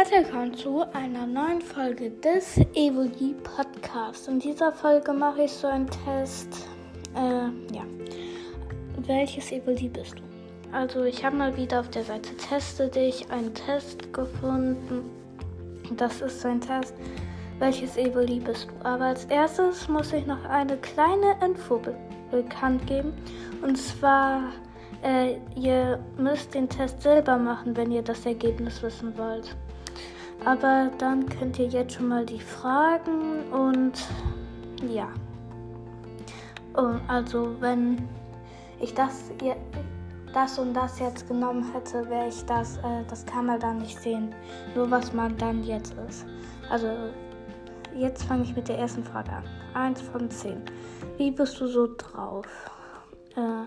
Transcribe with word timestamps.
Herzlich 0.00 0.24
willkommen 0.24 0.54
zu 0.54 0.82
einer 0.94 1.26
neuen 1.26 1.60
Folge 1.60 2.08
des 2.08 2.56
Evoli 2.74 3.34
Podcasts. 3.42 4.28
In 4.28 4.38
dieser 4.38 4.72
Folge 4.72 5.12
mache 5.12 5.42
ich 5.42 5.52
so 5.52 5.66
einen 5.66 5.90
Test. 5.90 6.48
Äh, 7.14 7.74
ja. 7.74 7.82
Welches 9.06 9.52
Evoli 9.52 9.88
bist 9.88 10.14
du? 10.18 10.22
Also, 10.74 11.04
ich 11.04 11.22
habe 11.22 11.36
mal 11.36 11.54
wieder 11.54 11.80
auf 11.80 11.90
der 11.90 12.02
Seite 12.02 12.34
Teste 12.36 12.88
dich 12.88 13.30
einen 13.30 13.52
Test 13.52 14.10
gefunden. 14.14 15.10
Das 15.98 16.22
ist 16.22 16.40
so 16.40 16.48
ein 16.48 16.62
Test. 16.62 16.94
Welches 17.58 17.98
Evoli 17.98 18.40
bist 18.40 18.68
du? 18.70 18.86
Aber 18.86 19.04
als 19.04 19.26
erstes 19.26 19.86
muss 19.86 20.14
ich 20.14 20.24
noch 20.24 20.42
eine 20.46 20.78
kleine 20.78 21.36
Info 21.44 21.76
be 21.76 21.94
bekannt 22.30 22.86
geben. 22.86 23.12
Und 23.60 23.76
zwar 23.76 24.44
äh, 25.02 25.36
ihr 25.56 25.98
müsst 26.16 26.54
den 26.54 26.70
Test 26.70 27.02
selber 27.02 27.36
machen, 27.36 27.76
wenn 27.76 27.90
ihr 27.90 28.02
das 28.02 28.24
Ergebnis 28.24 28.82
wissen 28.82 29.12
wollt. 29.18 29.54
Aber 30.44 30.90
dann 30.98 31.28
könnt 31.28 31.58
ihr 31.58 31.66
jetzt 31.66 31.94
schon 31.94 32.08
mal 32.08 32.24
die 32.24 32.40
Fragen 32.40 33.50
und 33.52 33.92
ja. 34.88 35.08
Und 36.74 37.00
also 37.08 37.54
wenn 37.60 38.08
ich 38.78 38.94
das, 38.94 39.30
das 40.32 40.58
und 40.58 40.72
das 40.74 40.98
jetzt 40.98 41.28
genommen 41.28 41.70
hätte, 41.72 42.08
wäre 42.08 42.28
ich 42.28 42.44
das, 42.46 42.78
äh, 42.78 43.04
das 43.08 43.26
kann 43.26 43.46
man 43.46 43.60
dann 43.60 43.78
nicht 43.78 43.98
sehen. 44.00 44.34
Nur 44.74 44.90
was 44.90 45.12
man 45.12 45.36
dann 45.36 45.62
jetzt 45.62 45.94
ist. 46.08 46.24
Also 46.70 46.88
jetzt 47.94 48.22
fange 48.22 48.44
ich 48.44 48.56
mit 48.56 48.68
der 48.68 48.78
ersten 48.78 49.04
Frage 49.04 49.30
an. 49.30 49.44
Eins 49.74 50.00
von 50.00 50.30
zehn. 50.30 50.62
Wie 51.18 51.30
bist 51.30 51.60
du 51.60 51.66
so 51.66 51.88
drauf? 51.96 52.46
Äh, 53.36 53.64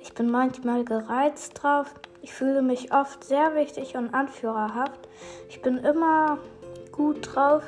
ich 0.00 0.14
bin 0.14 0.30
manchmal 0.30 0.84
gereizt 0.84 1.62
drauf. 1.62 1.92
Ich 2.24 2.32
fühle 2.32 2.62
mich 2.62 2.90
oft 2.90 3.22
sehr 3.22 3.54
wichtig 3.54 3.98
und 3.98 4.14
anführerhaft. 4.14 5.10
Ich 5.50 5.60
bin 5.60 5.76
immer 5.76 6.38
gut 6.90 7.18
drauf. 7.20 7.62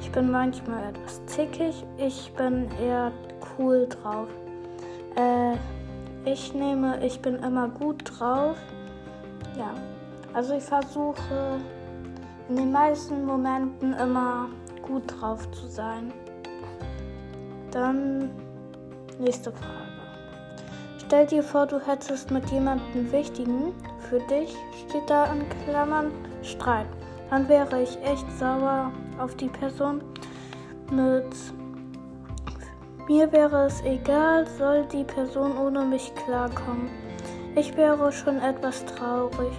Ich 0.00 0.10
bin 0.10 0.32
manchmal 0.32 0.88
etwas 0.88 1.24
zickig. 1.26 1.84
Ich 1.96 2.32
bin 2.32 2.68
eher 2.82 3.12
cool 3.56 3.86
drauf. 3.86 4.26
Äh, 5.14 5.54
ich 6.28 6.52
nehme, 6.52 7.06
ich 7.06 7.20
bin 7.20 7.36
immer 7.36 7.68
gut 7.68 8.02
drauf. 8.04 8.56
Ja, 9.56 9.72
also 10.34 10.54
ich 10.56 10.64
versuche 10.64 11.60
in 12.48 12.56
den 12.56 12.72
meisten 12.72 13.24
Momenten 13.24 13.92
immer 13.92 14.48
gut 14.82 15.04
drauf 15.06 15.48
zu 15.52 15.68
sein. 15.68 16.12
Dann 17.70 18.28
nächste 19.20 19.52
Frage. 19.52 19.89
Stell 21.10 21.26
dir 21.26 21.42
vor, 21.42 21.66
du 21.66 21.80
hättest 21.80 22.30
mit 22.30 22.48
jemandem 22.50 23.10
Wichtigen 23.10 23.72
für 24.08 24.20
dich, 24.20 24.54
steht 24.86 25.10
da 25.10 25.24
in 25.32 25.44
Klammern, 25.64 26.12
Streit. 26.44 26.86
Dann 27.30 27.48
wäre 27.48 27.82
ich 27.82 27.98
echt 28.04 28.24
sauer 28.38 28.92
auf 29.18 29.34
die 29.34 29.48
Person. 29.48 30.02
Mit 30.92 31.26
mir 33.08 33.32
wäre 33.32 33.66
es 33.66 33.82
egal, 33.82 34.46
soll 34.56 34.86
die 34.92 35.02
Person 35.02 35.58
ohne 35.58 35.84
mich 35.84 36.14
klarkommen. 36.14 36.88
Ich 37.56 37.76
wäre 37.76 38.12
schon 38.12 38.38
etwas 38.38 38.84
traurig. 38.84 39.50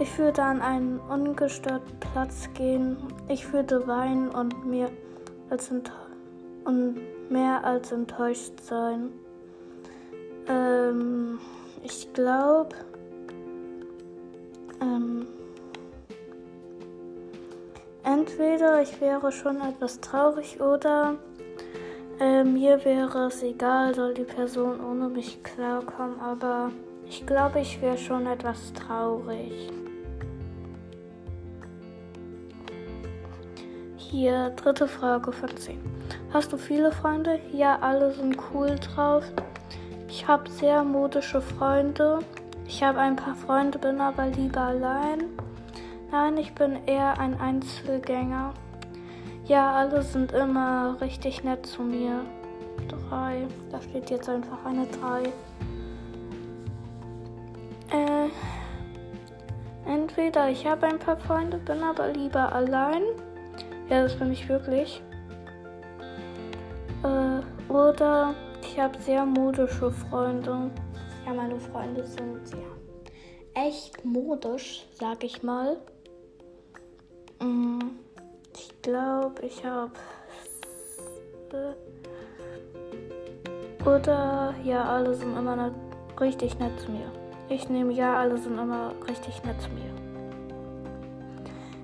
Ich 0.00 0.18
würde 0.18 0.42
an 0.42 0.60
einen 0.60 1.00
ungestörten 1.08 1.98
Platz 2.12 2.46
gehen. 2.52 2.98
Ich 3.26 3.50
würde 3.54 3.86
weinen 3.86 4.28
und, 4.28 4.66
mir 4.66 4.90
als 5.48 5.70
und 5.70 7.30
mehr 7.30 7.64
als 7.64 7.90
enttäuscht 7.90 8.60
sein. 8.60 9.12
Ähm, 10.50 11.38
ich 11.84 12.12
glaube, 12.12 12.74
ähm, 14.80 15.26
entweder 18.02 18.82
ich 18.82 19.00
wäre 19.00 19.30
schon 19.30 19.60
etwas 19.60 20.00
traurig 20.00 20.60
oder 20.60 21.14
äh, 22.18 22.42
mir 22.42 22.84
wäre 22.84 23.28
es 23.28 23.42
egal, 23.42 23.94
soll 23.94 24.12
die 24.12 24.24
Person 24.24 24.80
ohne 24.80 25.08
mich 25.08 25.42
klarkommen, 25.44 26.18
aber 26.20 26.72
ich 27.06 27.24
glaube, 27.26 27.60
ich 27.60 27.80
wäre 27.80 27.96
schon 27.96 28.26
etwas 28.26 28.72
traurig. 28.72 29.70
Hier, 33.96 34.50
dritte 34.50 34.88
Frage 34.88 35.30
von 35.30 35.56
10. 35.56 35.78
Hast 36.32 36.52
du 36.52 36.56
viele 36.56 36.90
Freunde? 36.90 37.38
Ja, 37.52 37.78
alle 37.80 38.10
sind 38.10 38.36
cool 38.52 38.74
drauf. 38.76 39.22
Ich 40.10 40.26
habe 40.26 40.50
sehr 40.50 40.82
modische 40.82 41.40
Freunde. 41.40 42.18
Ich 42.66 42.82
habe 42.82 42.98
ein 42.98 43.14
paar 43.14 43.36
Freunde, 43.36 43.78
bin 43.78 44.00
aber 44.00 44.26
lieber 44.26 44.60
allein. 44.60 45.22
Nein, 46.10 46.36
ich 46.36 46.52
bin 46.52 46.84
eher 46.86 47.16
ein 47.20 47.38
Einzelgänger. 47.38 48.52
Ja, 49.46 49.72
alle 49.72 50.02
sind 50.02 50.32
immer 50.32 50.96
richtig 51.00 51.44
nett 51.44 51.64
zu 51.64 51.82
mir. 51.82 52.22
Drei. 52.88 53.46
Da 53.70 53.80
steht 53.80 54.10
jetzt 54.10 54.28
einfach 54.28 54.58
eine 54.64 54.88
drei. 54.88 55.22
Äh, 57.96 58.30
entweder 59.86 60.50
ich 60.50 60.66
habe 60.66 60.88
ein 60.88 60.98
paar 60.98 61.18
Freunde, 61.18 61.58
bin 61.58 61.84
aber 61.84 62.08
lieber 62.08 62.52
allein. 62.52 63.02
Ja, 63.88 64.02
das 64.02 64.16
bin 64.16 64.32
ich 64.32 64.48
wirklich. 64.48 65.00
Äh, 67.04 67.72
oder 67.72 68.34
ich 68.70 68.78
habe 68.78 68.96
sehr 69.00 69.26
modische 69.26 69.90
Freunde. 69.90 70.70
Ja, 71.26 71.34
meine 71.34 71.58
Freunde 71.58 72.06
sind 72.06 72.40
ja 72.52 73.64
echt 73.64 74.04
modisch, 74.04 74.86
sag 74.92 75.24
ich 75.24 75.42
mal. 75.42 75.76
Mm, 77.40 77.80
ich 78.54 78.82
glaube, 78.82 79.42
ich 79.42 79.64
habe. 79.64 79.92
Oder 83.84 84.54
ja, 84.62 84.84
alle 84.84 85.14
sind 85.14 85.36
immer 85.36 85.56
ne 85.56 85.74
richtig 86.20 86.58
nett 86.58 86.78
zu 86.78 86.92
mir. 86.92 87.10
Ich 87.48 87.68
nehme 87.68 87.92
ja, 87.92 88.18
alle 88.18 88.38
sind 88.38 88.56
immer 88.56 88.92
richtig 89.08 89.42
nett 89.42 89.60
zu 89.60 89.70
mir. 89.70 89.90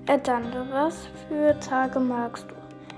Äh, 0.05 0.19
dann, 0.23 0.45
was 0.71 1.07
für 1.27 1.59
Tage 1.59 1.99
magst 1.99 2.45
du? 2.49 2.56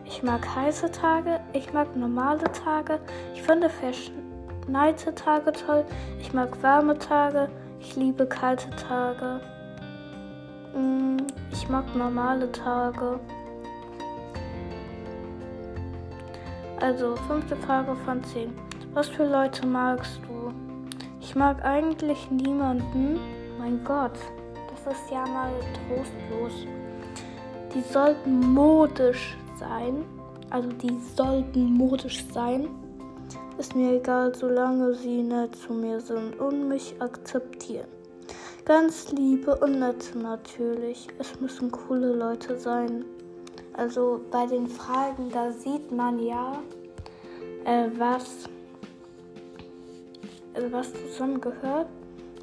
Ich 0.09 0.23
mag 0.23 0.43
heiße 0.55 0.89
Tage, 0.91 1.39
ich 1.53 1.71
mag 1.71 1.95
normale 1.95 2.51
Tage, 2.51 2.99
ich 3.35 3.43
finde 3.43 3.69
verschneite 3.69 5.13
Tage 5.13 5.51
toll, 5.51 5.85
ich 6.19 6.33
mag 6.33 6.61
warme 6.63 6.97
Tage, 6.97 7.47
ich 7.79 7.95
liebe 7.95 8.25
kalte 8.25 8.71
Tage. 8.71 9.39
Mm, 10.75 11.17
ich 11.51 11.69
mag 11.69 11.95
normale 11.95 12.51
Tage. 12.51 13.19
Also, 16.81 17.15
fünfte 17.27 17.55
Frage 17.55 17.95
von 18.03 18.23
10. 18.23 18.51
Was 18.93 19.09
für 19.09 19.25
Leute 19.25 19.67
magst 19.67 20.19
du? 20.27 20.51
Ich 21.21 21.35
mag 21.35 21.63
eigentlich 21.63 22.31
niemanden. 22.31 23.19
Mein 23.59 23.83
Gott, 23.83 24.17
das 24.71 24.97
ist 24.97 25.11
ja 25.11 25.23
mal 25.27 25.51
trostlos. 25.87 26.65
Die 27.75 27.81
sollten 27.93 28.39
modisch 28.53 29.37
sein. 29.59 30.05
Also 30.49 30.69
die 30.69 30.97
sollten 31.15 31.73
modisch 31.73 32.25
sein. 32.33 32.69
Ist 33.57 33.75
mir 33.75 33.97
egal, 33.97 34.33
solange 34.33 34.93
sie 34.93 35.21
nett 35.21 35.55
zu 35.55 35.73
mir 35.73 35.99
sind 35.99 36.39
und 36.39 36.67
mich 36.67 36.95
akzeptieren. 36.99 37.87
Ganz 38.65 39.11
liebe 39.11 39.55
und 39.57 39.79
nett 39.79 40.13
natürlich. 40.15 41.07
Es 41.19 41.39
müssen 41.39 41.71
coole 41.71 42.13
Leute 42.13 42.57
sein. 42.57 43.03
Also 43.73 44.21
bei 44.31 44.45
den 44.45 44.67
Fragen, 44.67 45.29
da 45.31 45.51
sieht 45.51 45.91
man 45.91 46.19
ja, 46.19 46.61
äh, 47.65 47.87
was, 47.97 48.45
äh, 50.53 50.71
was 50.71 50.91
zusammengehört. 50.93 51.87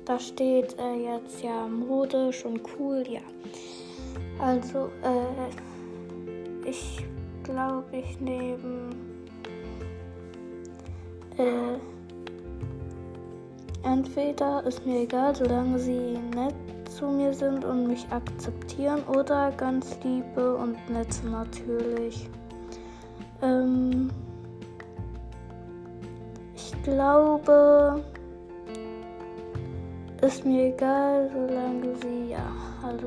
Da 0.04 0.19
steht 0.19 0.77
äh, 0.78 1.15
jetzt 1.15 1.42
ja 1.42 1.66
modisch 1.66 2.45
und 2.45 2.60
cool, 2.78 3.03
ja. 3.09 3.21
Also, 4.39 4.91
äh, 5.03 5.66
ich 6.66 7.04
glaube, 7.42 7.84
ich 7.92 8.21
nehme 8.21 8.91
äh, 11.39 11.78
entweder 13.84 14.65
ist 14.65 14.84
mir 14.84 15.03
egal, 15.03 15.34
solange 15.34 15.78
sie 15.78 16.18
nett 16.34 16.54
zu 16.89 17.07
mir 17.07 17.33
sind 17.33 17.65
und 17.65 17.89
mich 17.89 18.07
akzeptieren 18.10 19.03
oder 19.04 19.53
ganz 19.53 19.97
liebe 20.03 20.57
und 20.57 20.77
nett 20.91 21.21
natürlich. 21.30 22.28
Ähm, 23.42 24.10
ich 26.54 26.72
glaube, 26.83 28.03
ist 30.22 30.45
mir 30.45 30.74
egal, 30.74 31.30
solange 31.33 31.95
sie 31.97 32.30
ja, 32.30 32.51
also 32.83 33.07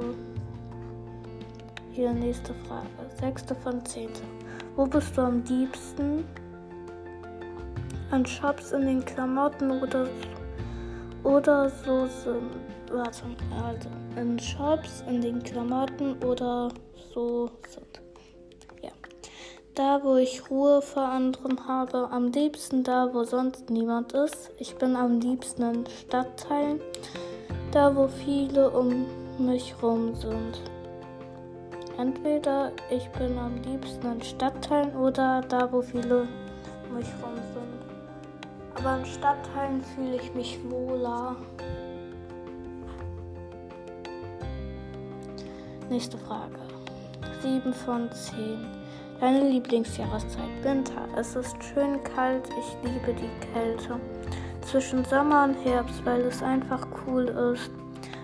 hier 1.92 2.14
nächste 2.14 2.54
Frage. 2.68 2.88
Sechste 3.20 3.56
von 3.56 3.84
zehnte. 3.86 4.22
Wo 4.76 4.86
bist 4.86 5.18
du 5.18 5.22
am 5.22 5.44
liebsten? 5.44 6.26
An 8.12 8.26
Shops 8.26 8.72
in 8.72 8.86
den 8.86 9.06
Klamotten 9.06 9.72
oder, 9.82 10.08
oder 11.24 11.70
so 11.70 12.08
sind. 12.08 12.52
Warte, 12.92 13.24
also 13.64 13.90
in 14.16 14.40
Shops, 14.40 15.04
in 15.08 15.22
den 15.22 15.44
Klamotten 15.44 16.16
oder 16.24 16.70
so 17.14 17.52
sind. 17.68 18.02
Ja. 18.82 18.92
Da, 19.76 20.02
wo 20.04 20.16
ich 20.16 20.50
Ruhe 20.50 20.82
vor 20.82 21.04
anderen 21.04 21.68
habe, 21.68 22.10
am 22.12 22.32
liebsten 22.32 22.84
da, 22.84 23.10
wo 23.14 23.24
sonst 23.24 23.70
niemand 23.70 24.14
ist. 24.14 24.50
Ich 24.58 24.76
bin 24.76 24.96
am 24.96 25.20
liebsten 25.20 25.62
in 25.62 25.84
Stadtteilen, 25.88 26.80
da, 27.72 27.96
wo 27.96 28.08
viele 28.08 28.70
um 28.72 29.06
mich 29.38 29.76
rum 29.84 30.16
sind. 30.16 30.62
Entweder 32.00 32.72
ich 32.90 33.10
bin 33.10 33.38
am 33.38 33.62
liebsten 33.62 34.14
in 34.14 34.22
Stadtteilen 34.22 34.96
oder 34.96 35.42
da, 35.50 35.70
wo 35.70 35.82
viele 35.82 36.22
um 36.88 36.96
mich 36.96 37.10
rum 37.22 37.36
sind. 37.54 38.80
Aber 38.80 39.00
in 39.00 39.06
Stadtteilen 39.06 39.82
fühle 39.82 40.16
ich 40.16 40.34
mich 40.34 40.58
wohler. 40.70 41.36
Nächste 45.90 46.18
Frage. 46.20 46.56
7 47.42 47.74
von 47.74 48.10
10. 48.10 48.66
Deine 49.20 49.50
Lieblingsjahreszeit. 49.50 50.64
Winter. 50.64 51.06
Es 51.18 51.36
ist 51.36 51.62
schön 51.62 52.02
kalt. 52.16 52.48
Ich 52.58 52.90
liebe 52.90 53.14
die 53.14 53.52
Kälte. 53.52 54.00
Zwischen 54.62 55.04
Sommer 55.04 55.44
und 55.44 55.56
Herbst, 55.66 56.06
weil 56.06 56.22
es 56.22 56.42
einfach 56.42 56.88
cool 57.06 57.28
ist. 57.54 57.72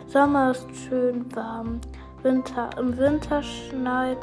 Sommer 0.07 0.51
ist 0.51 0.65
schön 0.87 1.25
warm. 1.35 1.81
Winter. 2.25 2.71
Im 2.79 2.97
Winter 2.97 3.43
schneit, 3.43 4.17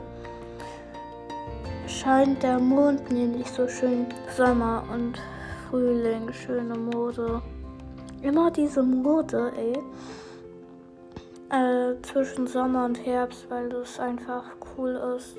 scheint 1.86 2.42
der 2.42 2.58
Mond 2.58 3.12
nämlich 3.12 3.48
so 3.48 3.68
schön. 3.68 4.06
Sommer 4.36 4.82
und 4.92 5.22
Frühling, 5.70 6.32
schöne 6.32 6.76
Mode. 6.76 7.40
Immer 8.20 8.50
diese 8.50 8.82
Mode, 8.82 9.52
ey. 9.56 9.78
Äh, 11.50 11.94
zwischen 12.02 12.48
Sommer 12.48 12.86
und 12.86 13.06
Herbst, 13.06 13.46
weil 13.48 13.68
das 13.68 14.00
einfach 14.00 14.44
cool 14.76 15.00
ist. 15.16 15.36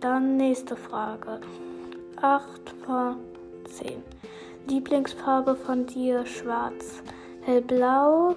Dann 0.00 0.36
nächste 0.36 0.76
Frage. 0.76 1.40
8 2.20 2.74
von 2.84 3.16
10. 3.64 4.02
Lieblingsfarbe 4.68 5.56
von 5.56 5.86
dir 5.86 6.26
schwarz. 6.26 7.02
Hellblau, 7.40 8.34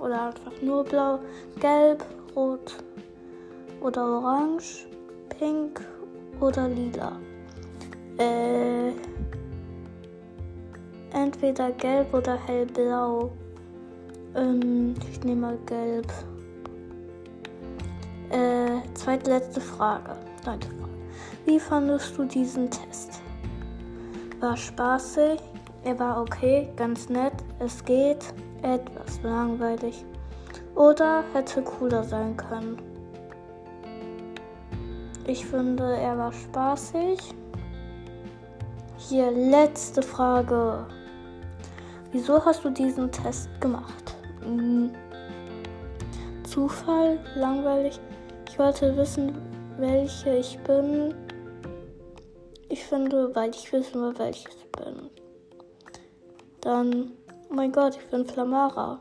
oder 0.00 0.28
einfach 0.28 0.52
nur 0.62 0.84
blau, 0.84 1.18
gelb, 1.60 2.04
rot 2.34 2.76
oder 3.80 4.04
orange, 4.04 4.86
pink 5.38 5.80
oder 6.40 6.68
lila. 6.68 7.12
Äh, 8.18 8.92
entweder 11.12 11.70
gelb 11.72 12.12
oder 12.12 12.36
hellblau. 12.46 13.30
Ähm, 14.34 14.94
ich 15.10 15.22
nehme 15.24 15.40
mal 15.40 15.58
gelb. 15.66 16.06
Äh, 18.30 18.80
zweitletzte 18.94 19.60
Frage. 19.60 20.16
Neunte 20.46 20.68
Frage. 20.68 20.80
Wie 21.46 21.58
fandest 21.58 22.16
du 22.16 22.24
diesen 22.24 22.70
Test? 22.70 23.20
War 24.40 24.56
spaßig, 24.56 25.40
er 25.84 25.98
war 25.98 26.20
okay, 26.20 26.68
ganz 26.76 27.08
nett, 27.08 27.32
es 27.58 27.84
geht 27.84 28.24
etwas 28.62 29.20
langweilig 29.22 30.04
oder 30.74 31.24
hätte 31.32 31.62
cooler 31.62 32.04
sein 32.04 32.36
können. 32.36 32.76
Ich 35.26 35.46
finde, 35.46 35.96
er 35.96 36.16
war 36.18 36.32
spaßig. 36.32 37.18
Hier 38.96 39.30
letzte 39.30 40.02
Frage. 40.02 40.86
Wieso 42.12 42.44
hast 42.44 42.64
du 42.64 42.70
diesen 42.70 43.10
Test 43.12 43.48
gemacht? 43.60 44.16
Hm. 44.42 44.90
Zufall? 46.42 47.20
Langweilig? 47.36 48.00
Ich 48.48 48.58
wollte 48.58 48.96
wissen, 48.96 49.38
welche 49.78 50.36
ich 50.36 50.58
bin. 50.64 51.14
Ich 52.68 52.84
finde, 52.84 53.34
weil 53.34 53.50
ich 53.50 53.72
wissen 53.72 54.02
will, 54.02 54.18
welche 54.18 54.48
ich 54.48 54.72
bin. 54.72 55.10
Dann 56.60 57.12
Oh 57.50 57.56
mein 57.56 57.72
Gott, 57.72 57.96
ich 57.96 58.06
bin 58.10 58.24
Flamara. 58.24 59.00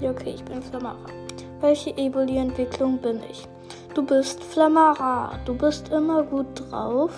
Ja, 0.00 0.10
okay, 0.10 0.34
ich 0.34 0.44
bin 0.44 0.60
Flamara. 0.60 1.06
Welche 1.60 1.96
Evoli-Entwicklung 1.96 2.98
bin 2.98 3.20
ich? 3.30 3.46
Du 3.94 4.04
bist 4.04 4.42
Flamara. 4.42 5.38
Du 5.44 5.54
bist 5.54 5.90
immer 5.90 6.24
gut 6.24 6.46
drauf. 6.56 7.12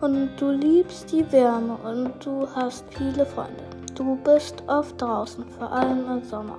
Und 0.00 0.36
du 0.38 0.50
liebst 0.50 1.12
die 1.12 1.30
Wärme 1.30 1.76
und 1.76 2.26
du 2.26 2.48
hast 2.56 2.84
viele 2.94 3.24
Freunde. 3.24 3.62
Du 3.94 4.16
bist 4.16 4.64
oft 4.66 5.00
draußen, 5.00 5.44
vor 5.50 5.70
allem 5.70 6.10
im 6.10 6.24
Sommer. 6.24 6.58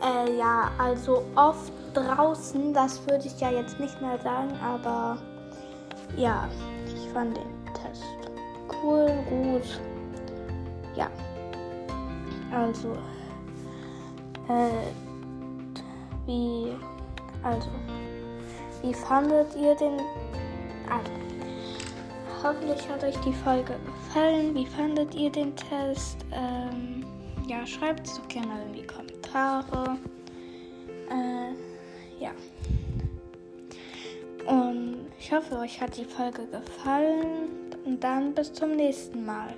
Äh, 0.00 0.38
ja, 0.38 0.70
also 0.78 1.24
oft 1.34 1.72
draußen, 1.94 2.72
das 2.72 3.04
würde 3.08 3.26
ich 3.26 3.40
ja 3.40 3.50
jetzt 3.50 3.80
nicht 3.80 4.00
mehr 4.00 4.18
sagen, 4.18 4.52
aber 4.64 5.18
ja, 6.16 6.48
ich 6.86 7.12
fand 7.12 7.36
den 7.36 7.59
cool, 8.82 9.10
gut. 9.28 9.80
Ja. 10.94 11.10
Also. 12.52 12.92
Äh, 14.48 14.90
wie. 16.26 16.72
Also. 17.42 17.68
Wie 18.82 18.94
fandet 18.94 19.54
ihr 19.56 19.74
den. 19.74 19.98
Also. 20.88 21.12
Hoffentlich 22.42 22.88
hat 22.88 23.04
euch 23.04 23.16
die 23.18 23.34
Folge 23.34 23.74
gefallen. 23.84 24.54
Wie 24.54 24.66
fandet 24.66 25.14
ihr 25.14 25.30
den 25.30 25.54
Test? 25.56 26.16
Ähm, 26.32 27.04
ja, 27.46 27.66
schreibt 27.66 28.06
es 28.06 28.16
doch 28.16 28.28
gerne 28.28 28.64
in 28.66 28.72
die 28.72 28.86
Kommentare. 28.86 29.98
Äh, 31.10 32.22
ja. 32.22 32.30
Und 34.46 35.06
ich 35.18 35.30
hoffe, 35.30 35.58
euch 35.58 35.80
hat 35.80 35.96
die 35.98 36.04
Folge 36.04 36.46
gefallen 36.46 37.69
und 37.84 38.02
dann 38.02 38.34
bis 38.34 38.52
zum 38.52 38.76
nächsten 38.76 39.24
Mal. 39.24 39.54